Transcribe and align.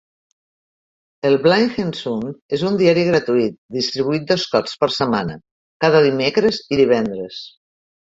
"El 1.29 1.37
Blenheim 1.43 1.91
Sun" 1.99 2.23
és 2.59 2.65
un 2.71 2.81
diari 2.81 3.05
gratuït 3.11 3.55
distribuït 3.77 4.27
dos 4.35 4.49
cops 4.57 4.77
per 4.83 4.93
setmana, 4.99 5.41
cada 5.87 6.05
dimecres 6.11 6.63
i 6.77 6.85
divendres. 6.87 7.43